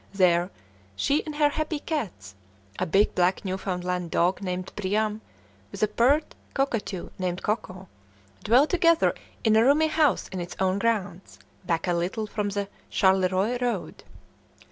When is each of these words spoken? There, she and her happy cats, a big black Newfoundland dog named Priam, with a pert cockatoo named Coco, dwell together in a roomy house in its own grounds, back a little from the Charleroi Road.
There, 0.15 0.49
she 0.95 1.23
and 1.27 1.35
her 1.35 1.49
happy 1.49 1.77
cats, 1.77 2.33
a 2.79 2.87
big 2.87 3.13
black 3.13 3.45
Newfoundland 3.45 4.09
dog 4.09 4.41
named 4.41 4.75
Priam, 4.75 5.21
with 5.71 5.83
a 5.83 5.87
pert 5.87 6.33
cockatoo 6.55 7.11
named 7.19 7.43
Coco, 7.43 7.87
dwell 8.43 8.65
together 8.65 9.13
in 9.43 9.55
a 9.55 9.63
roomy 9.63 9.89
house 9.89 10.27
in 10.29 10.41
its 10.41 10.55
own 10.59 10.79
grounds, 10.79 11.37
back 11.65 11.87
a 11.87 11.93
little 11.93 12.25
from 12.25 12.49
the 12.49 12.67
Charleroi 12.89 13.59
Road. 13.61 14.03